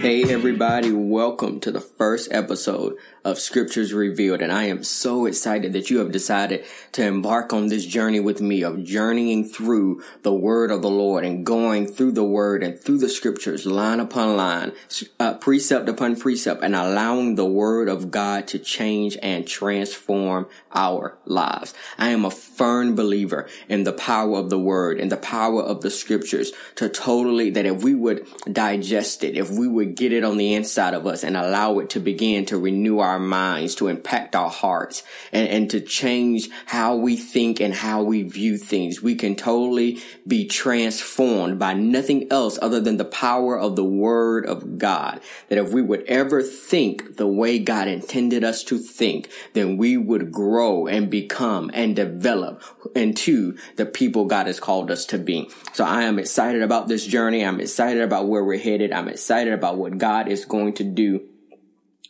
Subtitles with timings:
[0.00, 4.40] Hey everybody, welcome to the first episode of Scriptures Revealed.
[4.40, 8.40] And I am so excited that you have decided to embark on this journey with
[8.40, 12.78] me of journeying through the Word of the Lord and going through the Word and
[12.80, 14.72] through the Scriptures line upon line,
[15.18, 21.18] uh, precept upon precept, and allowing the Word of God to change and transform our
[21.26, 21.74] lives.
[21.98, 25.82] I am a firm believer in the power of the Word and the power of
[25.82, 30.24] the Scriptures to totally, that if we would digest it, if we would get it
[30.24, 33.88] on the inside of us and allow it to begin to renew our minds, to
[33.88, 35.02] impact our hearts
[35.32, 39.02] and, and to change how we think and how we view things.
[39.02, 44.46] We can totally be transformed by nothing else other than the power of the word
[44.46, 45.20] of God.
[45.48, 49.96] That if we would ever think the way God intended us to think, then we
[49.96, 52.62] would grow and become and develop
[52.94, 55.50] into the people God has called us to be.
[55.72, 57.44] So I am excited about this journey.
[57.44, 58.92] I'm excited about where we're headed.
[58.92, 61.22] I'm excited about what God is going to do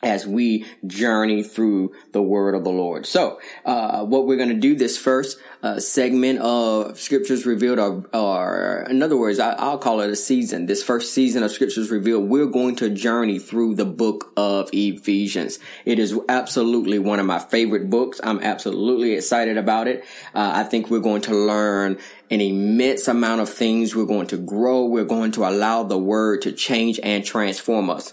[0.03, 3.05] as we journey through the word of the Lord.
[3.05, 8.07] So, uh, what we're going to do this first uh, segment of scriptures revealed, or,
[8.15, 10.67] or in other words, I, will call it a season.
[10.67, 15.59] This first season of scriptures revealed, we're going to journey through the book of Ephesians.
[15.85, 18.21] It is absolutely one of my favorite books.
[18.23, 20.05] I'm absolutely excited about it.
[20.33, 21.99] Uh, I think we're going to learn
[22.31, 23.97] an immense amount of things.
[23.97, 24.85] We're going to grow.
[24.85, 28.13] We're going to allow the word to change and transform us.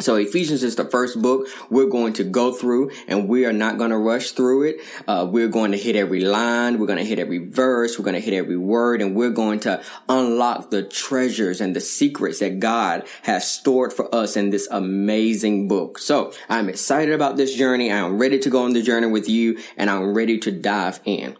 [0.00, 3.76] So Ephesians is the first book we're going to go through and we are not
[3.76, 4.76] going to rush through it.
[5.06, 6.78] Uh, we're going to hit every line.
[6.78, 7.98] We're going to hit every verse.
[7.98, 11.80] We're going to hit every word and we're going to unlock the treasures and the
[11.80, 15.98] secrets that God has stored for us in this amazing book.
[15.98, 17.92] So I'm excited about this journey.
[17.92, 21.00] I am ready to go on the journey with you and I'm ready to dive
[21.04, 21.36] in.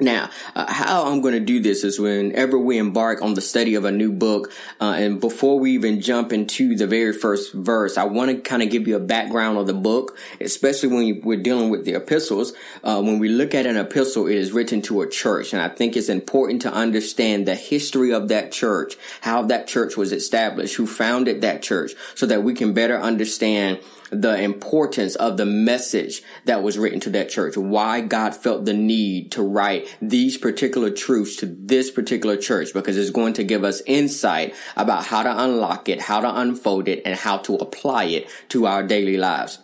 [0.00, 3.74] Now, uh, how I'm going to do this is whenever we embark on the study
[3.74, 7.98] of a new book, uh, and before we even jump into the very first verse,
[7.98, 11.42] I want to kind of give you a background of the book, especially when we're
[11.42, 12.52] dealing with the epistles.
[12.84, 15.68] Uh, when we look at an epistle, it is written to a church, and I
[15.68, 20.76] think it's important to understand the history of that church, how that church was established,
[20.76, 23.80] who founded that church, so that we can better understand
[24.10, 28.74] the importance of the message that was written to that church, why God felt the
[28.74, 33.64] need to write these particular truths to this particular church, because it's going to give
[33.64, 38.04] us insight about how to unlock it, how to unfold it, and how to apply
[38.04, 39.58] it to our daily lives.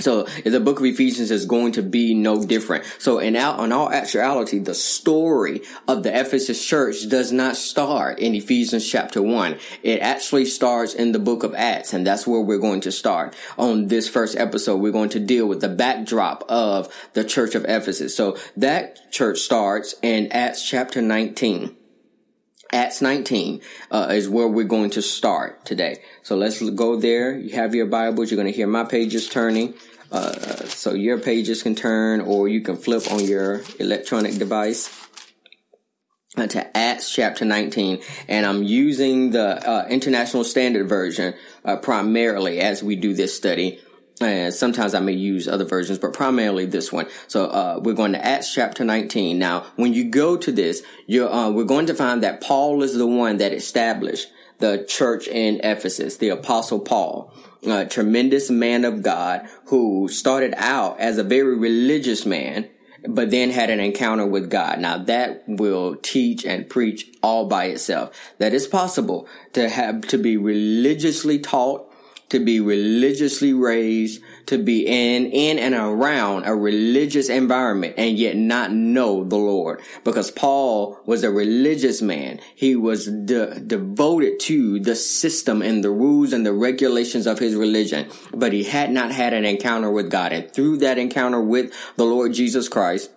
[0.00, 2.84] So the book of Ephesians is going to be no different.
[2.98, 8.18] So in all, in all actuality, the story of the Ephesus church does not start
[8.18, 9.58] in Ephesians chapter one.
[9.82, 11.92] It actually starts in the book of Acts.
[11.92, 14.78] And that's where we're going to start on this first episode.
[14.78, 18.16] We're going to deal with the backdrop of the church of Ephesus.
[18.16, 21.76] So that church starts in Acts chapter 19.
[22.72, 23.60] Acts 19
[23.90, 26.02] uh, is where we're going to start today.
[26.22, 27.36] So let's go there.
[27.36, 28.30] You have your Bibles.
[28.30, 29.74] You're going to hear my pages turning.
[30.10, 30.32] Uh,
[30.66, 35.08] so your pages can turn or you can flip on your electronic device
[36.36, 38.00] uh, to Acts chapter 19.
[38.28, 41.34] And I'm using the uh, International Standard Version
[41.64, 43.80] uh, primarily as we do this study
[44.24, 47.06] and sometimes I may use other versions, but primarily this one.
[47.28, 49.38] So uh, we're going to Acts chapter 19.
[49.38, 52.94] Now, when you go to this, you're uh, we're going to find that Paul is
[52.94, 54.28] the one that established
[54.58, 57.32] the church in Ephesus, the apostle Paul,
[57.66, 62.68] a tremendous man of God who started out as a very religious man,
[63.06, 64.78] but then had an encounter with God.
[64.78, 70.18] Now that will teach and preach all by itself that it's possible to have to
[70.18, 71.91] be religiously taught
[72.32, 78.34] to be religiously raised, to be in, in and around a religious environment and yet
[78.34, 79.82] not know the Lord.
[80.02, 82.40] Because Paul was a religious man.
[82.54, 87.54] He was de- devoted to the system and the rules and the regulations of his
[87.54, 90.32] religion, but he had not had an encounter with God.
[90.32, 93.10] And through that encounter with the Lord Jesus Christ,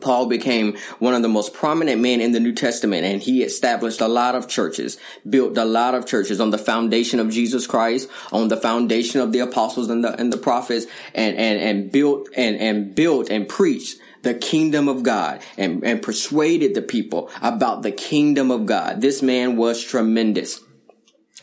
[0.00, 4.00] Paul became one of the most prominent men in the New Testament and he established
[4.00, 4.98] a lot of churches,
[5.28, 9.32] built a lot of churches on the foundation of Jesus Christ, on the foundation of
[9.32, 13.48] the apostles and the, and the prophets and, and, and built and, and built and
[13.48, 19.00] preached the kingdom of God and, and persuaded the people about the kingdom of God.
[19.00, 20.60] This man was tremendous.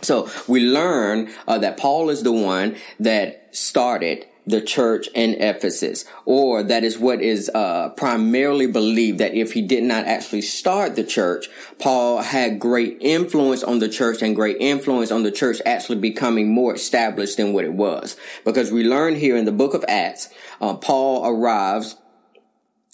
[0.02, 6.06] So we learn uh, that Paul is the one that started the church in Ephesus,
[6.26, 10.96] or that is what is uh, primarily believed that if he did not actually start
[10.96, 11.48] the church,
[11.80, 16.52] Paul had great influence on the church and great influence on the church actually becoming
[16.52, 18.18] more established than what it was.
[18.44, 20.30] Because we learn here in the book of Acts,
[20.62, 21.96] uh, Paul arrives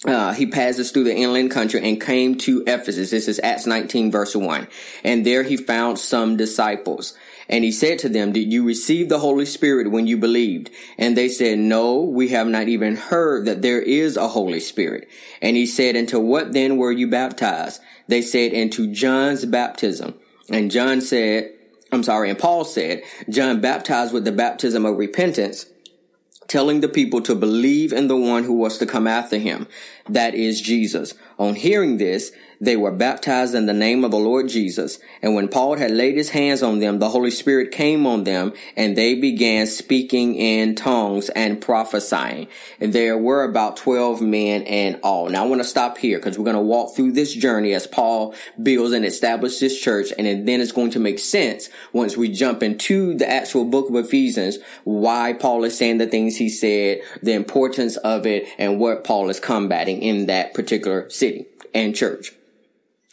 [0.05, 3.11] uh, he passes through the inland country and came to Ephesus.
[3.11, 4.67] This is Acts 19 verse 1.
[5.03, 7.13] And there he found some disciples.
[7.47, 10.71] And he said to them, Did you receive the Holy Spirit when you believed?
[10.97, 15.07] And they said, No, we have not even heard that there is a Holy Spirit.
[15.41, 17.81] And he said, Into what then were you baptized?
[18.07, 20.15] They said, Into John's baptism.
[20.49, 21.51] And John said,
[21.91, 25.65] I'm sorry, and Paul said, John baptized with the baptism of repentance
[26.51, 29.65] telling the people to believe in the one who was to come after him,
[30.09, 31.13] that is Jesus.
[31.41, 34.99] On hearing this, they were baptized in the name of the Lord Jesus.
[35.23, 38.53] And when Paul had laid his hands on them, the Holy Spirit came on them
[38.77, 42.47] and they began speaking in tongues and prophesying.
[42.79, 45.29] And there were about 12 men in all.
[45.29, 47.87] Now I want to stop here because we're going to walk through this journey as
[47.87, 50.13] Paul builds and establishes this church.
[50.15, 53.95] And then it's going to make sense once we jump into the actual book of
[53.95, 59.03] Ephesians, why Paul is saying the things he said, the importance of it, and what
[59.03, 61.30] Paul is combating in that particular city
[61.73, 62.33] and church.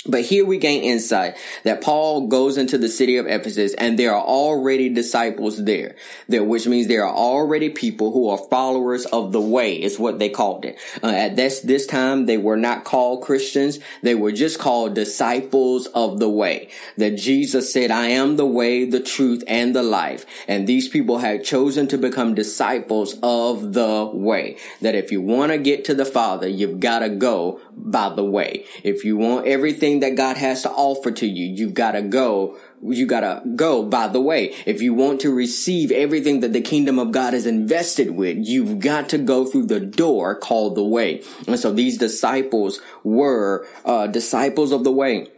[0.06, 4.14] But here we gain insight that Paul goes into the city of Ephesus and there
[4.14, 5.96] are already disciples there,
[6.28, 10.20] there, which means there are already people who are followers of the way is what
[10.20, 10.78] they called it.
[11.02, 13.80] Uh, at this, this time, they were not called Christians.
[14.00, 18.84] They were just called disciples of the way that Jesus said, I am the way,
[18.84, 20.24] the truth, and the life.
[20.46, 24.58] And these people had chosen to become disciples of the way.
[24.80, 28.24] That if you want to get to the Father, you've got to go by the
[28.24, 28.64] way.
[28.84, 32.58] If you want everything that God has to offer to you, you've got to go
[32.82, 34.54] you gotta go by the way.
[34.66, 38.78] If you want to receive everything that the kingdom of God is invested with, you've
[38.78, 41.22] got to go through the door called the way.
[41.46, 45.28] And so these disciples were uh, disciples of the way.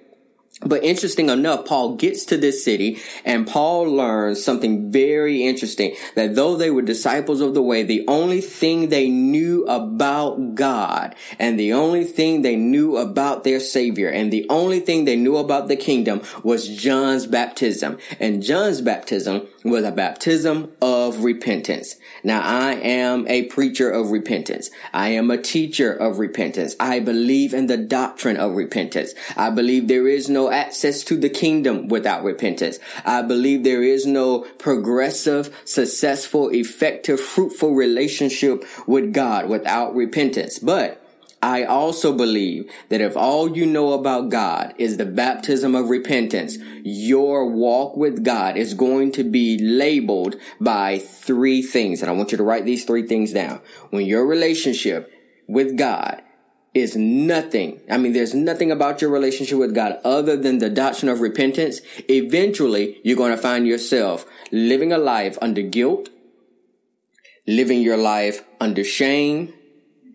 [0.61, 6.35] But interesting enough, Paul gets to this city and Paul learns something very interesting that
[6.35, 11.59] though they were disciples of the way, the only thing they knew about God and
[11.59, 15.69] the only thing they knew about their savior and the only thing they knew about
[15.69, 17.99] the kingdom was John's baptism.
[18.19, 21.97] And John's baptism was a baptism of repentance.
[22.23, 24.71] Now I am a preacher of repentance.
[24.93, 26.77] I am a teacher of repentance.
[26.79, 29.15] I believe in the doctrine of repentance.
[29.37, 32.79] I believe there is no access to the kingdom without repentance.
[33.05, 40.59] I believe there is no progressive, successful, effective, fruitful relationship with God without repentance.
[40.59, 41.00] But
[41.43, 46.59] I also believe that if all you know about God is the baptism of repentance,
[46.85, 52.03] your walk with God is going to be labeled by three things.
[52.03, 53.63] And I want you to write these three things down.
[53.89, 55.11] When your relationship
[55.49, 56.23] with God
[56.75, 57.81] is nothing.
[57.91, 61.81] I mean, there's nothing about your relationship with God other than the doctrine of repentance.
[62.09, 66.11] Eventually, you're going to find yourself living a life under guilt,
[67.47, 69.53] living your life under shame,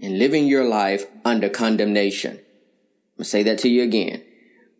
[0.02, 2.34] and living your life under condemnation.
[2.34, 4.24] I'm going to say that to you again.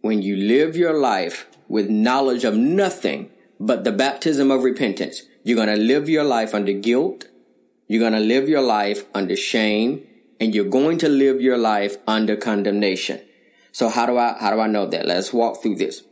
[0.02, 5.56] When you live your life with knowledge of nothing but the baptism of repentance, you're
[5.56, 7.26] going to live your life under guilt.
[7.88, 10.06] You're going to live your life under shame
[10.40, 13.22] and you're going to live your life under condemnation.
[13.72, 15.06] So how do I, how do I know that?
[15.06, 16.04] Let's walk through this.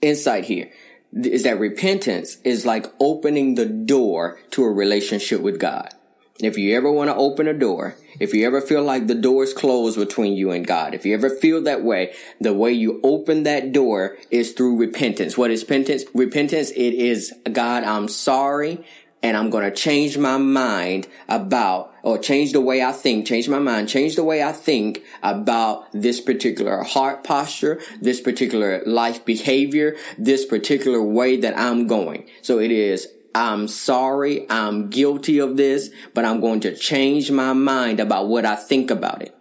[0.00, 0.70] Insight here
[1.12, 5.94] is that repentance is like opening the door to a relationship with God.
[6.40, 9.44] If you ever want to open a door, if you ever feel like the door
[9.44, 13.00] is closed between you and God, if you ever feel that way, the way you
[13.02, 15.38] open that door is through repentance.
[15.38, 16.04] What is repentance?
[16.12, 18.84] Repentance, it is, God, I'm sorry
[19.22, 23.48] and I'm going to change my mind about, or change the way I think, change
[23.48, 29.24] my mind, change the way I think about this particular heart posture, this particular life
[29.24, 32.28] behavior, this particular way that I'm going.
[32.42, 37.52] So it is, I'm sorry, I'm guilty of this, but I'm going to change my
[37.52, 39.36] mind about what I think about it.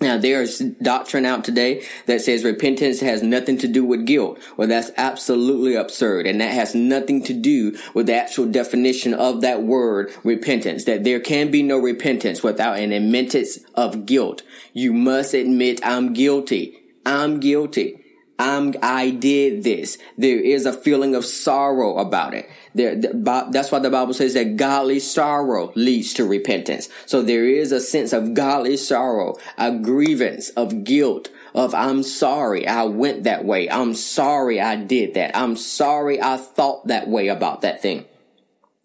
[0.00, 4.40] Now, there's doctrine out today that says repentance has nothing to do with guilt.
[4.56, 6.26] Well, that's absolutely absurd.
[6.26, 10.84] And that has nothing to do with the actual definition of that word, repentance.
[10.84, 14.42] That there can be no repentance without an admittance of guilt.
[14.72, 16.76] You must admit, I'm guilty.
[17.06, 18.03] I'm guilty.
[18.38, 19.98] I'm, I did this.
[20.18, 22.50] There is a feeling of sorrow about it.
[22.74, 26.88] There, that's why the Bible says that godly sorrow leads to repentance.
[27.06, 32.66] So there is a sense of godly sorrow, a grievance of guilt, of I'm sorry
[32.66, 33.70] I went that way.
[33.70, 35.36] I'm sorry I did that.
[35.36, 38.06] I'm sorry I thought that way about that thing.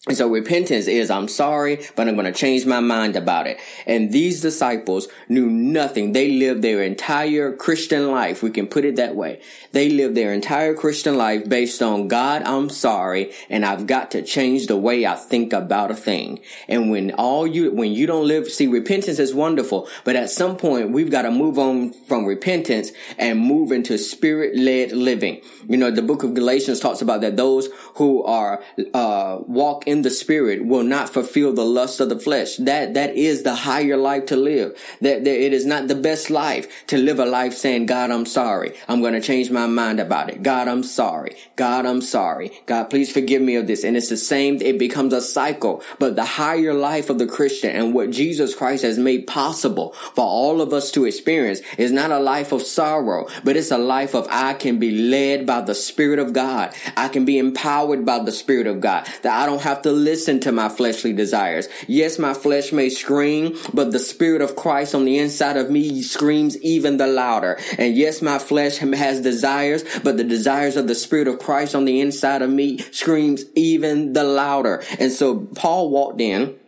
[0.08, 3.60] And so repentance is, I'm sorry, but I'm going to change my mind about it.
[3.86, 6.14] And these disciples knew nothing.
[6.14, 8.42] They lived their entire Christian life.
[8.42, 9.42] We can put it that way.
[9.74, 14.22] They lived their entire Christian life based on God, I'm sorry, and I've got to
[14.22, 16.40] change the way I think about a thing.
[16.70, 20.56] And when all you, when you don't live, see, repentance is wonderful, but at some
[20.56, 25.42] point we've got to move on from repentance and move into spirit led living.
[25.68, 28.64] You know, the book of Galatians talks about that those who are,
[28.94, 32.58] uh, walk in the spirit will not fulfill the lust of the flesh.
[32.58, 34.78] That, that is the higher life to live.
[35.02, 38.28] That, that it is not the best life to live a life saying, God, I'm
[38.28, 38.76] sorry.
[38.88, 40.44] I'm going to change my mind about it.
[40.44, 41.36] God, I'm sorry.
[41.56, 42.52] God, I'm sorry.
[42.68, 43.84] God, please forgive me of this.
[43.84, 44.62] And it's the same.
[44.62, 48.84] It becomes a cycle, but the higher life of the Christian and what Jesus Christ
[48.84, 53.28] has made possible for all of us to experience is not a life of sorrow,
[53.44, 56.74] but it's a life of I can be led by the Spirit of God.
[56.96, 59.08] I can be empowered by the Spirit of God.
[59.24, 61.70] That I don't have have to listen to my fleshly desires.
[61.88, 66.02] Yes, my flesh may scream, but the spirit of Christ on the inside of me
[66.02, 67.58] screams even the louder.
[67.78, 71.86] And yes, my flesh has desires, but the desires of the spirit of Christ on
[71.86, 74.84] the inside of me screams even the louder.
[75.00, 76.60] And so Paul walked in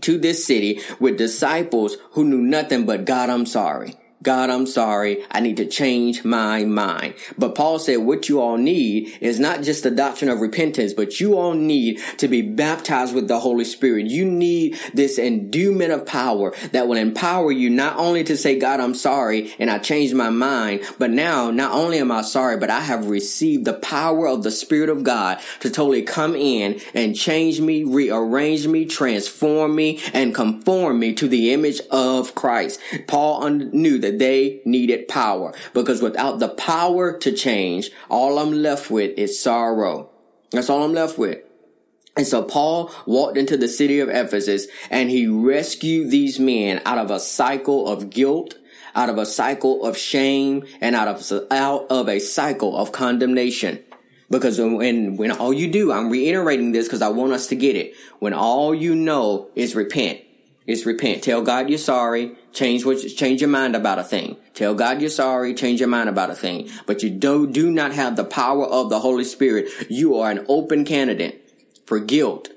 [0.00, 3.94] to this city with disciples who knew nothing but God, I'm sorry.
[4.20, 5.24] God, I'm sorry.
[5.30, 7.14] I need to change my mind.
[7.36, 11.20] But Paul said what you all need is not just the doctrine of repentance, but
[11.20, 14.06] you all need to be baptized with the Holy Spirit.
[14.06, 18.80] You need this endowment of power that will empower you not only to say, God,
[18.80, 22.70] I'm sorry and I changed my mind, but now not only am I sorry, but
[22.70, 27.14] I have received the power of the Spirit of God to totally come in and
[27.14, 32.80] change me, rearrange me, transform me, and conform me to the image of Christ.
[33.06, 38.52] Paul knew that that they needed power because without the power to change, all I'm
[38.52, 40.10] left with is sorrow.
[40.50, 41.42] That's all I'm left with.
[42.16, 46.98] And so Paul walked into the city of Ephesus and he rescued these men out
[46.98, 48.56] of a cycle of guilt,
[48.94, 53.84] out of a cycle of shame, and out of, out of a cycle of condemnation.
[54.30, 57.76] Because when, when all you do, I'm reiterating this because I want us to get
[57.76, 57.94] it.
[58.18, 60.20] When all you know is repent,
[60.66, 61.22] is repent.
[61.22, 62.36] Tell God you're sorry.
[62.58, 64.36] Change what, change your mind about a thing.
[64.54, 65.54] Tell God you're sorry.
[65.54, 66.68] Change your mind about a thing.
[66.86, 69.68] But you do, do not have the power of the Holy Spirit.
[69.88, 71.52] You are an open candidate
[71.86, 72.48] for guilt.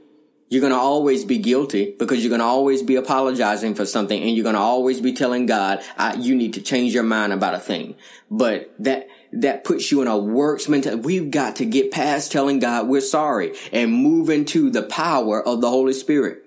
[0.50, 4.20] You're going to always be guilty because you're going to always be apologizing for something
[4.20, 5.84] and you're going to always be telling God,
[6.18, 7.94] you need to change your mind about a thing.
[8.32, 11.04] But that, that puts you in a works mentality.
[11.04, 15.62] We've got to get past telling God we're sorry and move into the power of
[15.62, 16.44] the Holy Spirit.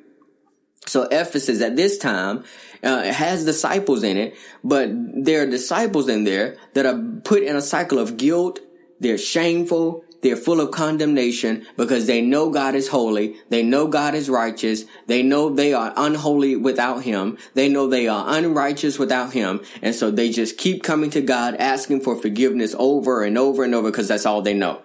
[0.87, 2.45] So Ephesus at this time
[2.85, 4.91] uh, has disciples in it, but
[5.25, 8.61] there are disciples in there that are put in a cycle of guilt.
[9.01, 10.05] They're shameful.
[10.23, 13.37] They're full of condemnation because they know God is holy.
[13.51, 14.85] They know God is righteous.
[15.07, 17.37] They know they are unholy without Him.
[17.53, 19.61] They know they are unrighteous without Him.
[19.83, 23.75] And so they just keep coming to God asking for forgiveness over and over and
[23.75, 24.81] over because that's all they know.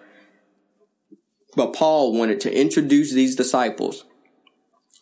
[1.55, 4.03] But Paul wanted to introduce these disciples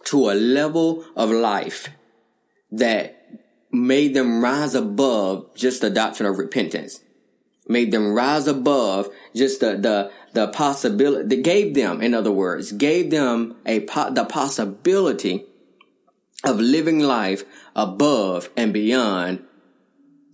[0.06, 1.90] to a level of life
[2.72, 3.18] that
[3.72, 7.02] made them rise above just the doctrine of repentance.
[7.68, 12.72] Made them rise above just the, the, the possibility that gave them, in other words,
[12.72, 15.46] gave them a, the possibility
[16.44, 17.44] of living life
[17.76, 19.44] above and beyond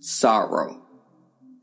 [0.00, 0.82] sorrow.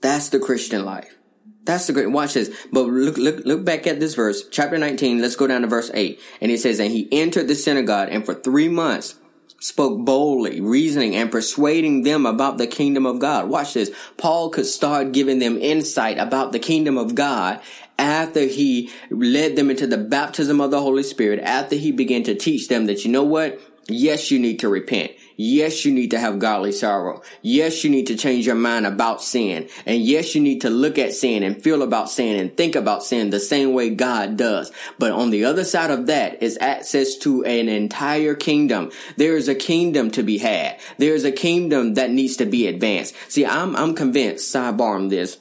[0.01, 1.17] That's the Christian life.
[1.63, 2.11] That's the great.
[2.11, 2.49] Watch this.
[2.71, 5.21] But look, look, look back at this verse, chapter 19.
[5.21, 6.19] Let's go down to verse 8.
[6.41, 9.15] And it says, And he entered the synagogue and for three months
[9.61, 13.47] spoke boldly, reasoning and persuading them about the kingdom of God.
[13.47, 13.91] Watch this.
[14.17, 17.61] Paul could start giving them insight about the kingdom of God
[17.99, 22.33] after he led them into the baptism of the Holy Spirit, after he began to
[22.33, 23.61] teach them that, you know what?
[23.87, 25.11] Yes, you need to repent.
[25.43, 27.23] Yes, you need to have godly sorrow.
[27.41, 29.67] Yes, you need to change your mind about sin.
[29.87, 33.01] And yes, you need to look at sin and feel about sin and think about
[33.01, 34.71] sin the same way God does.
[34.99, 38.91] But on the other side of that is access to an entire kingdom.
[39.17, 40.79] There is a kingdom to be had.
[40.99, 43.15] There is a kingdom that needs to be advanced.
[43.27, 45.39] See, I'm, I'm convinced, sidebar on this,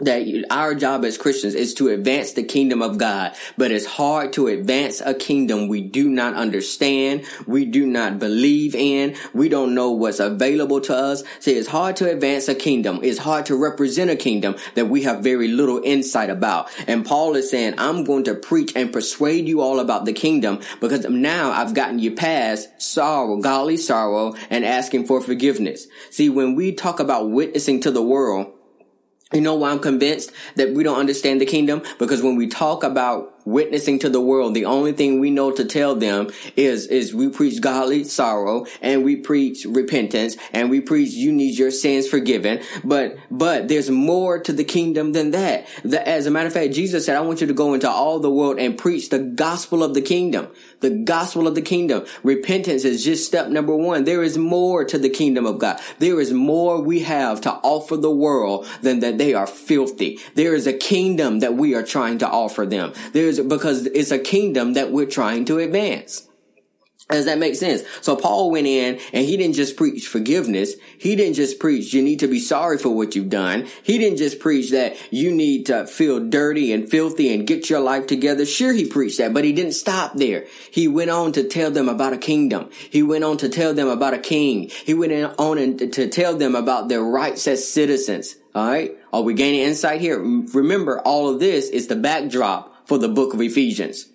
[0.00, 4.32] that our job as Christians is to advance the kingdom of God, but it's hard
[4.32, 9.72] to advance a kingdom we do not understand, we do not believe in, we don't
[9.72, 11.22] know what's available to us.
[11.38, 15.02] See, it's hard to advance a kingdom, it's hard to represent a kingdom that we
[15.04, 16.68] have very little insight about.
[16.88, 20.60] And Paul is saying, I'm going to preach and persuade you all about the kingdom
[20.80, 25.86] because now I've gotten you past sorrow, godly sorrow, and asking for forgiveness.
[26.10, 28.53] See, when we talk about witnessing to the world,
[29.32, 31.82] you know why I'm convinced that we don't understand the kingdom?
[31.98, 35.64] Because when we talk about witnessing to the world, the only thing we know to
[35.64, 41.10] tell them is, is we preach godly sorrow and we preach repentance and we preach
[41.10, 42.60] you need your sins forgiven.
[42.82, 45.66] But, but there's more to the kingdom than that.
[45.84, 48.30] As a matter of fact, Jesus said, I want you to go into all the
[48.30, 50.48] world and preach the gospel of the kingdom.
[50.80, 52.04] The gospel of the kingdom.
[52.22, 54.04] Repentance is just step number one.
[54.04, 55.80] There is more to the kingdom of God.
[55.98, 60.18] There is more we have to offer the world than that they are filthy.
[60.34, 62.92] There is a kingdom that we are trying to offer them.
[63.12, 66.26] There is because it's a kingdom that we're trying to advance.
[67.10, 67.82] Does that make sense?
[68.00, 70.74] So Paul went in and he didn't just preach forgiveness.
[70.98, 73.66] He didn't just preach you need to be sorry for what you've done.
[73.82, 77.80] He didn't just preach that you need to feel dirty and filthy and get your
[77.80, 78.46] life together.
[78.46, 80.46] Sure, he preached that, but he didn't stop there.
[80.70, 82.70] He went on to tell them about a kingdom.
[82.90, 84.70] He went on to tell them about a king.
[84.86, 88.34] He went on to tell them about their rights as citizens.
[88.54, 88.96] All right.
[89.12, 90.18] Are we gaining insight here?
[90.18, 94.06] Remember, all of this is the backdrop for the book of Ephesians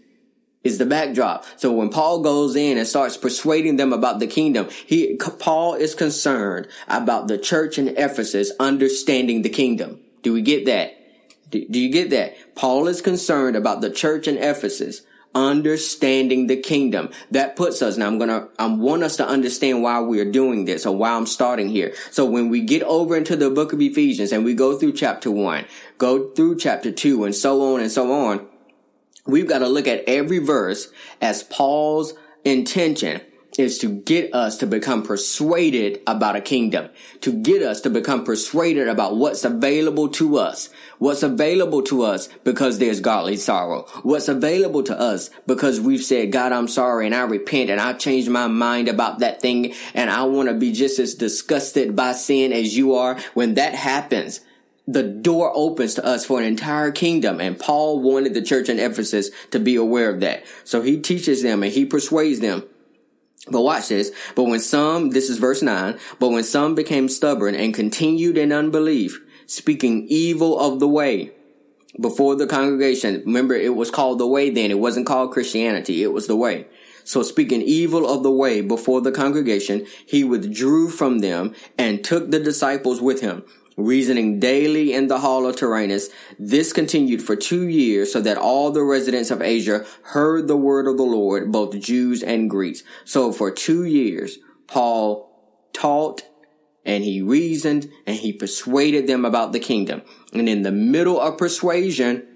[0.64, 1.46] is the backdrop.
[1.56, 5.96] So when Paul goes in and starts persuading them about the kingdom, he, Paul is
[5.96, 10.00] concerned about the church in Ephesus understanding the kingdom.
[10.22, 10.96] Do we get that?
[11.50, 12.56] Do, do you get that?
[12.56, 15.02] Paul is concerned about the church in Ephesus
[15.36, 17.10] understanding the kingdom.
[17.32, 20.86] That puts us, now I'm gonna, I want us to understand why we're doing this
[20.86, 21.94] or why I'm starting here.
[22.12, 25.30] So when we get over into the book of Ephesians and we go through chapter
[25.30, 25.66] one,
[25.98, 28.49] go through chapter two and so on and so on,
[29.32, 33.22] we've got to look at every verse as Paul's intention
[33.58, 38.24] is to get us to become persuaded about a kingdom, to get us to become
[38.24, 44.30] persuaded about what's available to us, what's available to us because there's godly sorrow, what's
[44.30, 48.30] available to us because we've said, God, I'm sorry and I repent and I changed
[48.30, 52.54] my mind about that thing and I want to be just as disgusted by sin
[52.54, 53.20] as you are.
[53.34, 54.40] When that happens,
[54.90, 57.40] the door opens to us for an entire kingdom.
[57.40, 60.44] And Paul wanted the church in Ephesus to be aware of that.
[60.64, 62.64] So he teaches them and he persuades them.
[63.52, 64.12] But watch this.
[64.34, 68.52] But when some, this is verse nine, but when some became stubborn and continued in
[68.52, 71.34] unbelief, speaking evil of the way
[72.00, 74.72] before the congregation, remember it was called the way then.
[74.72, 76.02] It wasn't called Christianity.
[76.02, 76.66] It was the way.
[77.04, 82.32] So speaking evil of the way before the congregation, he withdrew from them and took
[82.32, 83.44] the disciples with him
[83.86, 86.10] reasoning daily in the hall of Tyrannus.
[86.38, 90.88] This continued for two years so that all the residents of Asia heard the word
[90.88, 92.84] of the Lord, both Jews and Greeks.
[93.06, 94.38] So for two years,
[94.68, 95.30] Paul
[95.74, 96.24] taught
[96.86, 100.02] and he reasoned and he persuaded them about the kingdom.
[100.34, 102.28] And in the middle of persuasion,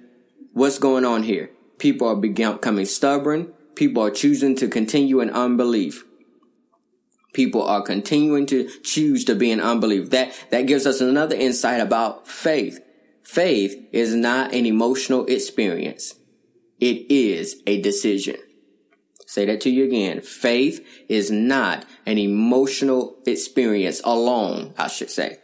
[0.53, 1.51] what's going on here?
[1.77, 3.53] People are becoming stubborn.
[3.75, 6.05] People are choosing to continue in unbelief
[7.33, 10.11] people are continuing to choose to be in unbelief.
[10.11, 12.79] That, that gives us another insight about faith.
[13.23, 16.15] Faith is not an emotional experience.
[16.79, 18.35] It is a decision.
[19.25, 20.21] Say that to you again.
[20.21, 25.37] Faith is not an emotional experience alone, I should say.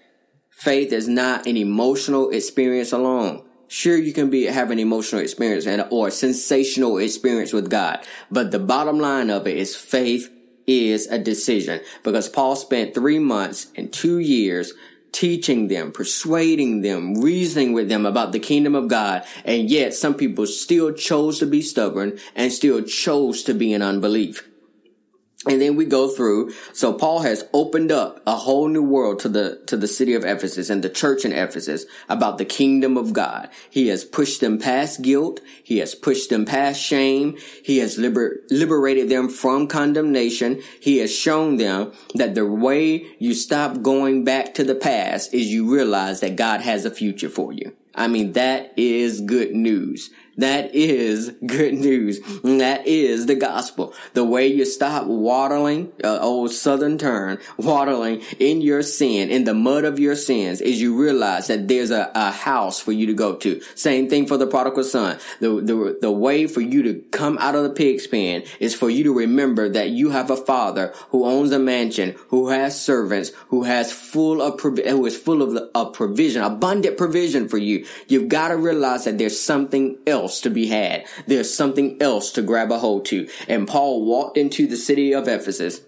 [0.52, 3.46] Faith is not an emotional experience alone.
[3.68, 8.06] Sure, you can be have an emotional experience and or a sensational experience with God,
[8.30, 10.30] but the bottom line of it is faith
[10.70, 14.74] is a decision because Paul spent three months and two years
[15.12, 19.26] teaching them, persuading them, reasoning with them about the kingdom of God.
[19.44, 23.82] And yet some people still chose to be stubborn and still chose to be in
[23.82, 24.49] unbelief.
[25.48, 26.52] And then we go through.
[26.74, 30.26] So Paul has opened up a whole new world to the, to the city of
[30.26, 33.50] Ephesus and the church in Ephesus about the kingdom of God.
[33.70, 35.40] He has pushed them past guilt.
[35.64, 37.38] He has pushed them past shame.
[37.64, 40.62] He has liber- liberated them from condemnation.
[40.82, 45.48] He has shown them that the way you stop going back to the past is
[45.48, 47.74] you realize that God has a future for you.
[47.96, 50.10] I mean, that is good news.
[50.40, 52.22] That is good news.
[52.44, 53.94] That is the gospel.
[54.14, 59.54] The way you stop waddling, uh, old southern turn, waddling in your sin, in the
[59.54, 63.14] mud of your sins, is you realize that there's a, a house for you to
[63.14, 63.60] go to.
[63.76, 65.20] Same thing for the prodigal son.
[65.42, 68.90] The, the, the way for you to come out of the pig's pen is for
[68.90, 73.34] you to remember that you have a father who owns a mansion, who has servants,
[73.50, 77.86] who has full of, who is full of, of provision, abundant provision for you.
[78.08, 81.08] You've got to realize that there's something else else to be had.
[81.26, 83.28] There's something else to grab a hold to.
[83.48, 85.82] And Paul walked into the city of Ephesus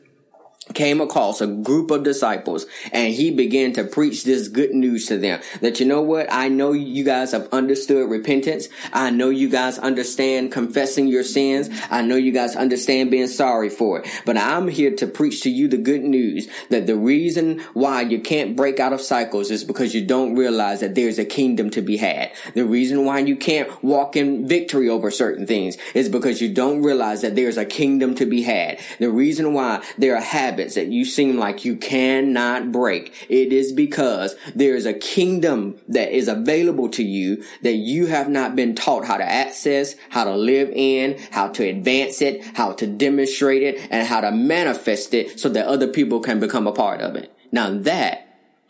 [0.73, 5.17] came across a group of disciples and he began to preach this good news to
[5.17, 5.41] them.
[5.61, 6.31] That you know what?
[6.31, 8.67] I know you guys have understood repentance.
[8.93, 11.69] I know you guys understand confessing your sins.
[11.89, 14.21] I know you guys understand being sorry for it.
[14.25, 18.19] But I'm here to preach to you the good news that the reason why you
[18.19, 21.81] can't break out of cycles is because you don't realize that there's a kingdom to
[21.81, 22.31] be had.
[22.53, 26.83] The reason why you can't walk in victory over certain things is because you don't
[26.83, 28.79] realize that there's a kingdom to be had.
[28.99, 30.21] The reason why there are
[30.51, 35.79] habits that you seem like you cannot break, it is because there is a kingdom
[35.87, 40.23] that is available to you that you have not been taught how to access, how
[40.25, 45.13] to live in, how to advance it, how to demonstrate it, and how to manifest
[45.13, 47.33] it so that other people can become a part of it.
[47.51, 48.27] Now that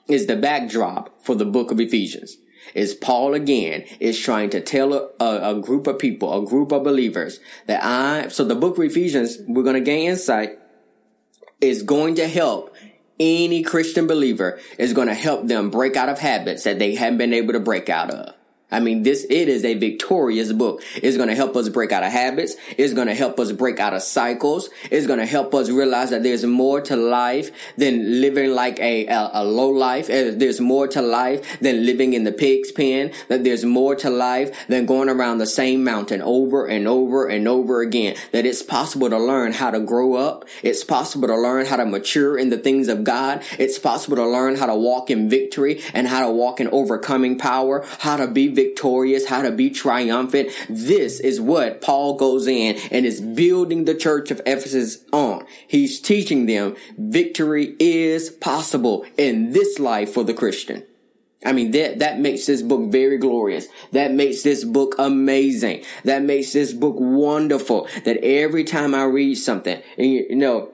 [0.07, 2.37] is the backdrop for the book of Ephesians
[2.75, 6.71] is Paul again is trying to tell a, a, a, group of people, a group
[6.71, 10.60] of believers that I, so the book of Ephesians, we're going to gain insight
[11.61, 12.75] is going to help
[13.19, 17.19] any Christian believer is going to help them break out of habits that they haven't
[17.19, 18.35] been able to break out of.
[18.71, 20.81] I mean, this, it is a victorious book.
[20.95, 22.55] It's going to help us break out of habits.
[22.77, 24.69] It's going to help us break out of cycles.
[24.89, 29.07] It's going to help us realize that there's more to life than living like a,
[29.07, 30.07] a, a, low life.
[30.07, 33.11] There's more to life than living in the pig's pen.
[33.27, 37.47] That there's more to life than going around the same mountain over and over and
[37.47, 38.15] over again.
[38.31, 40.45] That it's possible to learn how to grow up.
[40.63, 43.43] It's possible to learn how to mature in the things of God.
[43.59, 47.37] It's possible to learn how to walk in victory and how to walk in overcoming
[47.37, 50.49] power, how to be victorious, how to be triumphant.
[50.69, 55.45] This is what Paul goes in and is building the church of Ephesus on.
[55.67, 60.83] He's teaching them victory is possible in this life for the Christian.
[61.43, 63.67] I mean, that, that makes this book very glorious.
[63.93, 65.83] That makes this book amazing.
[66.03, 67.87] That makes this book wonderful.
[68.05, 70.69] That every time I read something, and you, you know,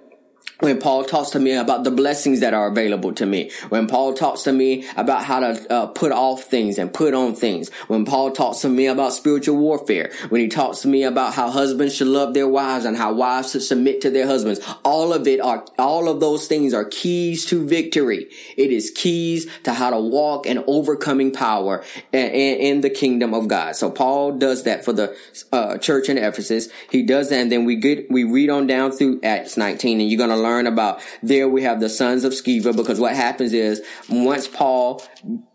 [0.60, 4.13] when Paul talks to me about the blessings that are available to me, when Paul
[4.13, 8.06] talks to me about how to uh, put off things and put on things, when
[8.06, 11.96] Paul talks to me about spiritual warfare, when he talks to me about how husbands
[11.96, 15.39] should love their wives and how wives should submit to their husbands, all of it
[15.39, 18.28] are, all of those things are keys to victory.
[18.56, 23.48] It is keys to how to walk in overcoming power in, in the kingdom of
[23.48, 23.76] God.
[23.76, 25.15] So Paul does that for the
[25.52, 26.70] uh, church in Ephesus.
[26.89, 30.10] He does that and then we get, we read on down through Acts 19 and
[30.10, 33.53] you're going to learn about there we have the sons of Sceva because what happens
[33.53, 35.03] is once Paul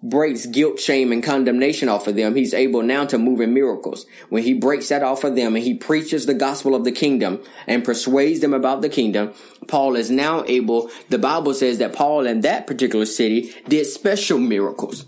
[0.02, 4.06] breaks guilt, shame, and condemnation off of them, he's able now to move in miracles.
[4.28, 7.42] When he breaks that off of them and he preaches the gospel of the kingdom
[7.66, 9.32] and persuades them about the kingdom,
[9.68, 14.38] Paul is now able, the Bible says that Paul in that particular city did special
[14.38, 15.06] miracles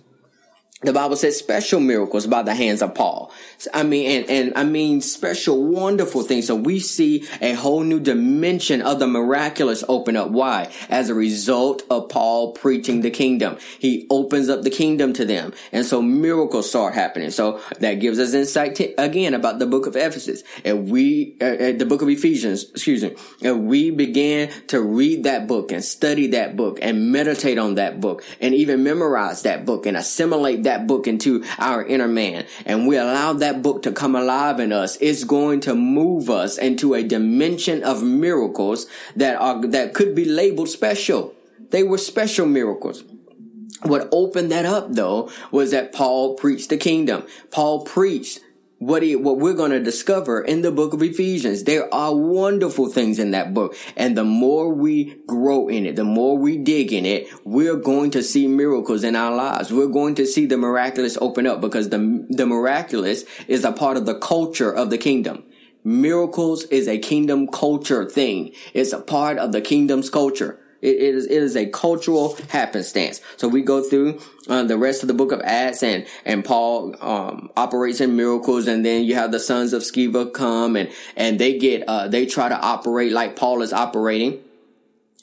[0.84, 3.32] the Bible says special miracles by the hands of Paul.
[3.72, 6.46] I mean, and, and I mean special, wonderful things.
[6.46, 10.30] So we see a whole new dimension of the miraculous open up.
[10.30, 10.70] Why?
[10.88, 13.58] As a result of Paul preaching the kingdom.
[13.78, 15.52] He opens up the kingdom to them.
[15.72, 17.30] And so miracles start happening.
[17.30, 20.42] So that gives us insight to, again about the book of Ephesus.
[20.64, 25.24] And we, uh, uh, the book of Ephesians, excuse me, and we began to read
[25.24, 29.64] that book and study that book and meditate on that book and even memorize that
[29.64, 33.82] book and assimilate that that book into our inner man and we allow that book
[33.82, 38.86] to come alive in us, it's going to move us into a dimension of miracles
[39.14, 41.34] that are, that could be labeled special.
[41.70, 43.04] They were special miracles.
[43.82, 47.24] What opened that up though was that Paul preached the kingdom.
[47.50, 48.40] Paul preached
[48.86, 51.64] what what we're going to discover in the book of Ephesians.
[51.64, 53.74] There are wonderful things in that book.
[53.96, 58.10] And the more we grow in it, the more we dig in it, we're going
[58.12, 59.72] to see miracles in our lives.
[59.72, 63.96] We're going to see the miraculous open up because the, the miraculous is a part
[63.96, 65.44] of the culture of the kingdom.
[65.82, 68.52] Miracles is a kingdom culture thing.
[68.72, 70.60] It's a part of the kingdom's culture.
[70.84, 73.22] It, it is it is a cultural happenstance.
[73.38, 76.94] So we go through uh, the rest of the book of Acts, and and Paul
[77.00, 81.38] um, operates in miracles, and then you have the sons of Sceva come, and and
[81.38, 84.40] they get uh, they try to operate like Paul is operating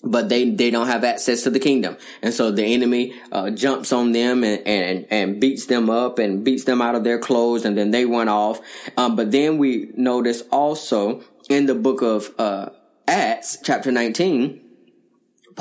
[0.04, 3.94] but they they don't have access to the kingdom and so the enemy uh, jumps
[3.94, 7.66] on them and, and and beats them up and beats them out of their clothes
[7.66, 8.60] and then they run off
[8.98, 12.70] um, but then we notice also in the book of uh,
[13.08, 14.71] acts chapter 19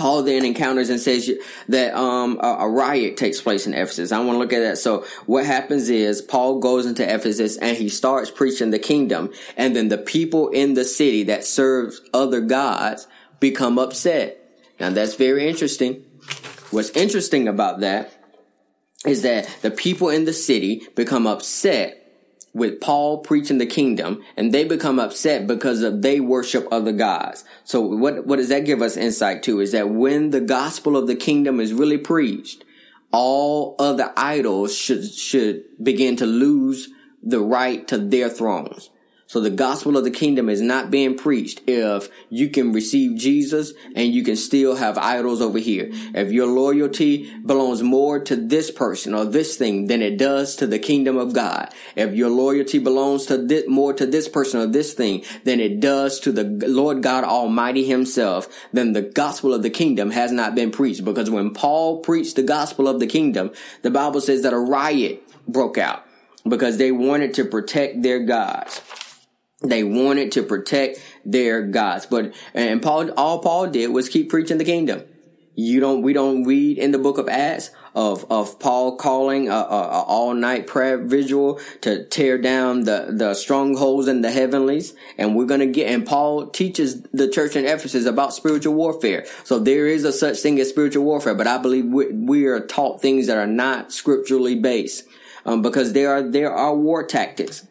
[0.01, 1.31] Paul then encounters and says
[1.69, 4.13] that um, a, a, riot takes place in Ephesus.
[4.13, 4.79] I want to look at that.
[4.79, 9.77] So what happens is Paul goes into Ephesus and he starts preaching the kingdom, and
[9.77, 13.07] then the people in the city that serve other gods
[13.41, 14.39] become upset.
[14.81, 16.03] Now that's very interesting.
[16.71, 18.11] What's interesting about that
[19.05, 22.00] is that the people in the city become upset
[22.53, 27.45] with Paul preaching the kingdom and they become upset because of they worship other gods.
[27.65, 31.07] So what, what does that give us insight to is that when the gospel of
[31.07, 32.65] the kingdom is really preached,
[33.13, 36.89] all other idols should, should begin to lose
[37.23, 38.91] the right to their thrones.
[39.31, 43.73] So the gospel of the kingdom is not being preached if you can receive Jesus
[43.95, 45.89] and you can still have idols over here.
[45.93, 50.67] If your loyalty belongs more to this person or this thing than it does to
[50.67, 51.73] the kingdom of God.
[51.95, 55.79] If your loyalty belongs to this, more to this person or this thing than it
[55.79, 60.57] does to the Lord God Almighty himself, then the gospel of the kingdom has not
[60.57, 61.05] been preached.
[61.05, 65.23] Because when Paul preached the gospel of the kingdom, the Bible says that a riot
[65.47, 66.05] broke out
[66.49, 68.81] because they wanted to protect their gods.
[69.63, 72.07] They wanted to protect their gods.
[72.07, 75.05] But, and Paul, all Paul did was keep preaching the kingdom.
[75.55, 79.53] You don't, we don't read in the book of Acts of, of Paul calling a,
[79.53, 84.95] a, a all night prayer visual to tear down the, the strongholds in the heavenlies.
[85.19, 89.27] And we're going to get, and Paul teaches the church in Ephesus about spiritual warfare.
[89.45, 92.61] So there is a such thing as spiritual warfare, but I believe we, we are
[92.61, 95.05] taught things that are not scripturally based.
[95.45, 97.67] Um, because there are, there are war tactics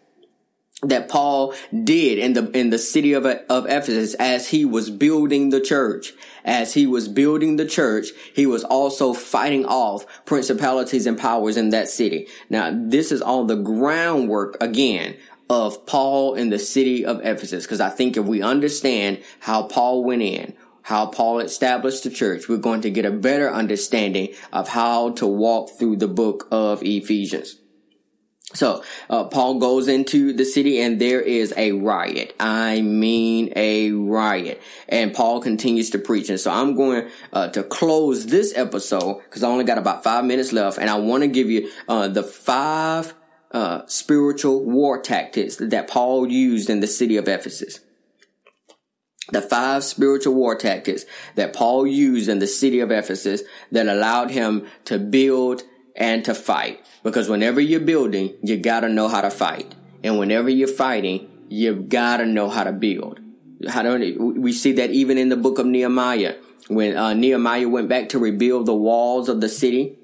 [0.81, 5.49] that Paul did in the in the city of of Ephesus as he was building
[5.49, 6.13] the church.
[6.45, 11.69] As he was building the church, he was also fighting off principalities and powers in
[11.71, 12.27] that city.
[12.49, 15.17] Now, this is all the groundwork again
[15.49, 20.03] of Paul in the city of Ephesus because I think if we understand how Paul
[20.03, 24.69] went in, how Paul established the church, we're going to get a better understanding of
[24.69, 27.57] how to walk through the book of Ephesians.
[28.53, 32.35] So, uh, Paul goes into the city and there is a riot.
[32.39, 34.59] I mean a riot.
[34.87, 36.29] And Paul continues to preach.
[36.29, 40.25] And so I'm going uh, to close this episode because I only got about five
[40.25, 43.13] minutes left and I want to give you uh, the five
[43.51, 47.79] uh, spiritual war tactics that Paul used in the city of Ephesus.
[49.31, 54.31] The five spiritual war tactics that Paul used in the city of Ephesus that allowed
[54.31, 55.61] him to build
[55.95, 56.85] and to fight.
[57.03, 59.75] Because whenever you're building, you gotta know how to fight.
[60.03, 63.19] And whenever you're fighting, you've gotta know how to build.
[63.67, 66.35] How do we see that even in the book of Nehemiah,
[66.69, 69.97] when uh, Nehemiah went back to rebuild the walls of the city.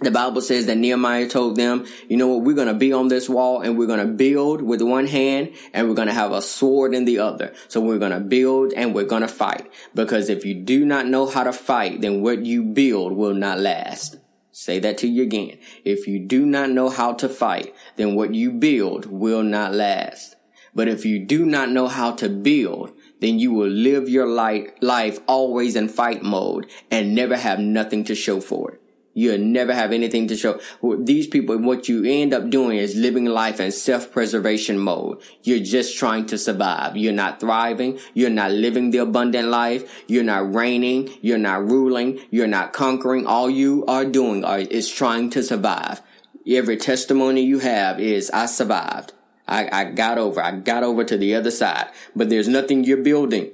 [0.00, 3.06] The Bible says that Nehemiah told them, you know what, we're going to be on
[3.06, 6.32] this wall and we're going to build with one hand and we're going to have
[6.32, 7.54] a sword in the other.
[7.68, 9.70] So we're going to build and we're going to fight.
[9.94, 13.60] Because if you do not know how to fight, then what you build will not
[13.60, 14.16] last.
[14.58, 15.58] Say that to you again.
[15.84, 20.36] If you do not know how to fight, then what you build will not last.
[20.74, 25.20] But if you do not know how to build, then you will live your life,
[25.28, 28.80] always in fight mode and never have nothing to show for it.
[29.18, 30.60] You'll never have anything to show.
[30.82, 35.22] These people, what you end up doing is living life in self-preservation mode.
[35.42, 36.98] You're just trying to survive.
[36.98, 37.98] You're not thriving.
[38.12, 40.04] You're not living the abundant life.
[40.06, 41.08] You're not reigning.
[41.22, 42.20] You're not ruling.
[42.30, 43.26] You're not conquering.
[43.26, 46.02] All you are doing are, is trying to survive.
[46.46, 49.14] Every testimony you have is, I survived.
[49.48, 50.42] I, I got over.
[50.42, 51.88] I got over to the other side.
[52.14, 53.50] But there's nothing you're building.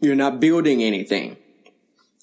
[0.00, 1.36] You're not building anything.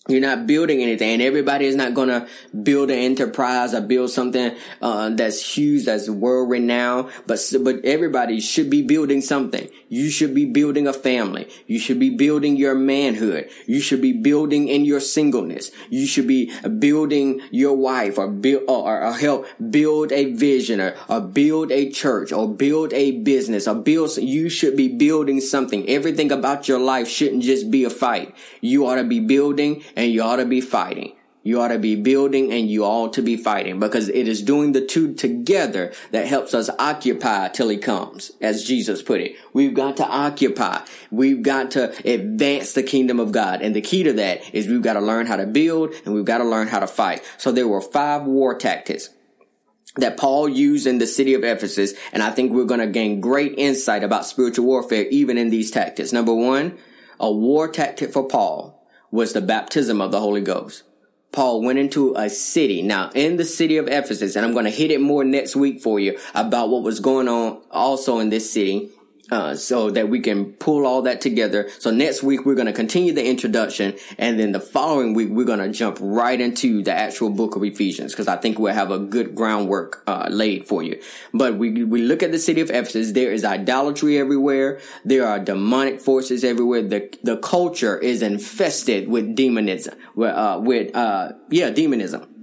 [0.08, 2.28] You're not building anything, and everybody is not going to
[2.63, 7.12] build an enterprise or build something uh, that's huge, that's world renowned.
[7.26, 9.70] But but everybody should be building something.
[9.89, 11.50] You should be building a family.
[11.65, 13.50] You should be building your manhood.
[13.65, 15.72] You should be building in your singleness.
[15.89, 20.96] You should be building your wife, or build or, or help build a vision, or,
[21.10, 24.15] or build a church, or build a business, or build.
[24.17, 25.88] You should be building something.
[25.89, 28.34] Everything about your life shouldn't just be a fight.
[28.62, 31.13] You ought to be building and you ought to be fighting.
[31.41, 34.73] You ought to be building and you ought to be fighting because it is doing
[34.73, 39.38] the two together that helps us occupy till he comes, as Jesus put it.
[39.53, 40.81] We've got to occupy.
[41.10, 43.62] We've got to advance the kingdom of God.
[43.62, 46.25] And the key to that is we've got to learn how to build and we've
[46.25, 47.23] got to learn how to fight.
[47.38, 49.10] So there were five war tactics
[49.95, 51.93] that Paul used in the city of Ephesus.
[52.12, 55.71] And I think we're going to gain great insight about spiritual warfare even in these
[55.71, 56.13] tactics.
[56.13, 56.77] Number one,
[57.19, 58.76] a war tactic for Paul
[59.17, 60.84] was the baptism of the Holy Ghost.
[61.32, 62.84] Paul went into a city.
[62.84, 65.82] Now, in the city of Ephesus, and I'm going to hit it more next week
[65.82, 68.91] for you about what was going on also in this city
[69.31, 71.69] uh, so that we can pull all that together.
[71.79, 75.45] So next week we're going to continue the introduction, and then the following week we're
[75.45, 78.91] going to jump right into the actual book of Ephesians because I think we'll have
[78.91, 81.01] a good groundwork uh, laid for you.
[81.33, 83.11] But we we look at the city of Ephesus.
[83.11, 84.79] There is idolatry everywhere.
[85.03, 86.83] There are demonic forces everywhere.
[86.83, 89.95] The the culture is infested with demonism.
[90.15, 92.37] With uh, with uh, yeah, demonism.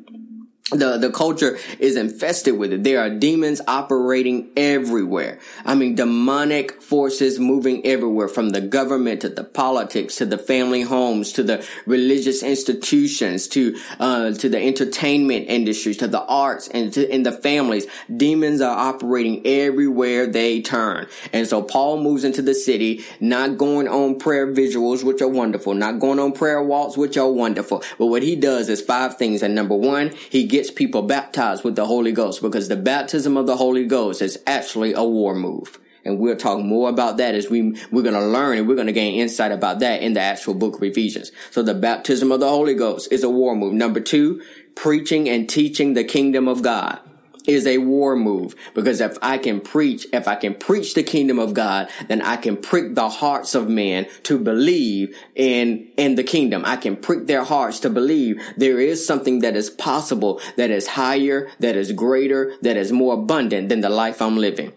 [0.70, 2.85] The the culture is infested with it.
[2.85, 5.38] There are demons operating everywhere.
[5.62, 10.81] I mean, demonic forces moving everywhere, from the government to the politics to the family
[10.81, 16.94] homes to the religious institutions to uh, to the entertainment industries to the arts and
[16.94, 17.87] to in the families.
[18.16, 23.87] Demons are operating everywhere they turn, and so Paul moves into the city, not going
[23.87, 28.07] on prayer visuals, which are wonderful, not going on prayer walks, which are wonderful, but
[28.07, 29.42] what he does is five things.
[29.42, 33.46] And number one, he gets people baptized with the Holy Ghost because the baptism of
[33.46, 35.80] the Holy Ghost is actually a war move.
[36.04, 38.86] And we'll talk more about that as we, we're going to learn and we're going
[38.86, 41.32] to gain insight about that in the actual book of Ephesians.
[41.50, 43.72] So the baptism of the Holy Ghost is a war move.
[43.72, 44.42] Number two,
[44.76, 47.00] preaching and teaching the kingdom of God
[47.46, 51.38] is a war move because if I can preach, if I can preach the kingdom
[51.38, 56.24] of God, then I can prick the hearts of men to believe in, in the
[56.24, 56.62] kingdom.
[56.64, 60.88] I can prick their hearts to believe there is something that is possible, that is
[60.88, 64.72] higher, that is greater, that is more abundant than the life I'm living.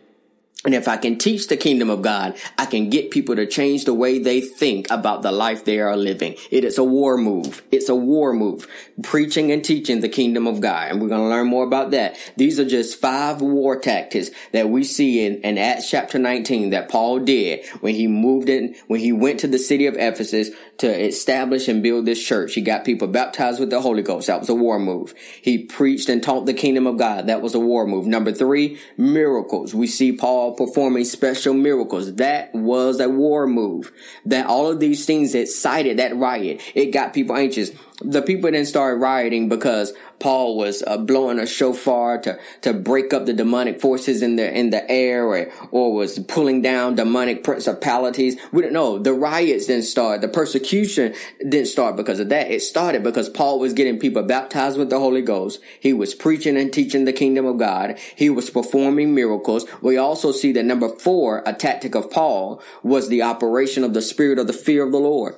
[0.65, 3.85] And if I can teach the kingdom of God, I can get people to change
[3.85, 6.35] the way they think about the life they are living.
[6.49, 7.61] It is a war move.
[7.71, 8.67] It's a war move.
[9.03, 10.91] Preaching and teaching the kingdom of God.
[10.91, 12.17] And we're going to learn more about that.
[12.37, 16.89] These are just five war tactics that we see in, in Acts chapter 19 that
[16.89, 21.05] Paul did when he moved in, when he went to the city of Ephesus to
[21.05, 22.53] establish and build this church.
[22.53, 24.27] He got people baptized with the Holy Ghost.
[24.27, 25.13] That was a war move.
[25.41, 27.27] He preached and taught the kingdom of God.
[27.27, 28.05] That was a war move.
[28.05, 29.73] Number three, miracles.
[29.73, 32.15] We see Paul performing special miracles.
[32.15, 33.91] That was a war move.
[34.25, 36.61] That all of these things excited that riot.
[36.75, 41.45] It got people anxious the people then started rioting because Paul was uh, blowing a
[41.45, 45.93] shofar to to break up the demonic forces in the in the air, or or
[45.93, 48.36] was pulling down demonic principalities.
[48.51, 48.97] We don't know.
[48.97, 50.21] The riots didn't start.
[50.21, 52.49] The persecution didn't start because of that.
[52.49, 55.60] It started because Paul was getting people baptized with the Holy Ghost.
[55.80, 57.97] He was preaching and teaching the kingdom of God.
[58.15, 59.65] He was performing miracles.
[59.82, 64.01] We also see that number four, a tactic of Paul was the operation of the
[64.01, 65.36] spirit of the fear of the Lord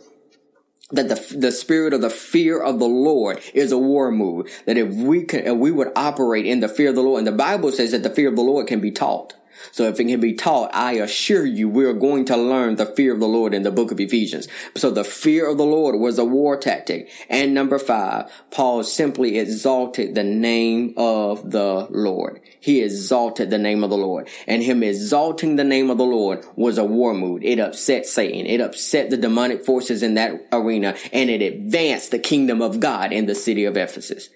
[0.92, 4.50] that the, the spirit of the fear of the Lord is a war move.
[4.66, 7.28] That if we can, if we would operate in the fear of the Lord, and
[7.28, 9.34] the Bible says that the fear of the Lord can be taught.
[9.72, 13.14] So if it can be taught, I assure you we're going to learn the fear
[13.14, 14.48] of the Lord in the book of Ephesians.
[14.76, 17.10] So the fear of the Lord was a war tactic.
[17.30, 22.42] And number five, Paul simply exalted the name of the Lord.
[22.60, 24.28] He exalted the name of the Lord.
[24.48, 27.44] And him exalting the name of the Lord was a war move.
[27.44, 28.46] It upset Satan.
[28.46, 33.12] It upset the demonic forces in that arena and it advanced the kingdom of God
[33.12, 34.30] in the city of Ephesus.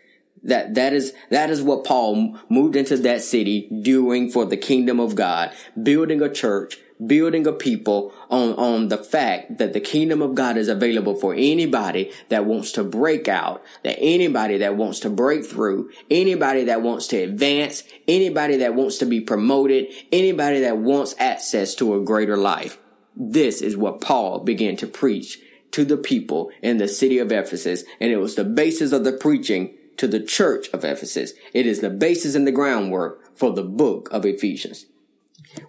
[0.43, 4.99] That, that is, that is what Paul moved into that city doing for the kingdom
[4.99, 10.21] of God, building a church, building a people on, on the fact that the kingdom
[10.21, 14.99] of God is available for anybody that wants to break out, that anybody that wants
[15.01, 20.61] to break through, anybody that wants to advance, anybody that wants to be promoted, anybody
[20.61, 22.77] that wants access to a greater life.
[23.15, 25.39] This is what Paul began to preach
[25.71, 29.13] to the people in the city of Ephesus, and it was the basis of the
[29.13, 31.33] preaching to the church of Ephesus.
[31.53, 34.85] It is the basis and the groundwork for the book of Ephesians.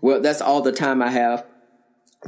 [0.01, 1.47] Well, that's all the time I have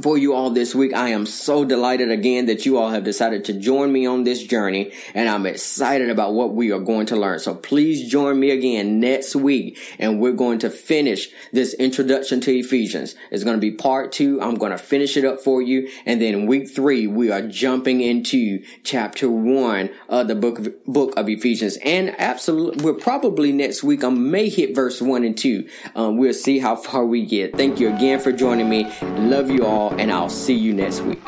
[0.01, 0.93] for you all this week.
[0.93, 4.43] I am so delighted again that you all have decided to join me on this
[4.43, 7.39] journey and I'm excited about what we are going to learn.
[7.39, 12.57] So please join me again next week and we're going to finish this introduction to
[12.57, 13.15] Ephesians.
[13.31, 14.41] It's going to be part two.
[14.41, 15.89] I'm going to finish it up for you.
[16.05, 21.13] And then week three, we are jumping into chapter one of the book of, book
[21.17, 21.77] of Ephesians.
[21.83, 24.03] And absolutely, we're probably next week.
[24.03, 25.67] I may hit verse one and two.
[25.95, 27.55] Um, we'll see how far we get.
[27.55, 28.85] Thank you again for joining me.
[29.01, 31.21] Love you all and I'll see you next week.